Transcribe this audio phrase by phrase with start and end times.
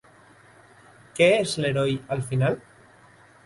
[1.21, 2.61] Què és l'heroi al final?